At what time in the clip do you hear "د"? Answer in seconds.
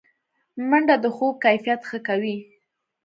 1.03-1.05